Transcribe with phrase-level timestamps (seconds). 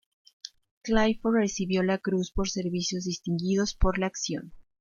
[0.81, 4.51] Clifford recibió la Cruz por Servicios Distinguidos por la acción.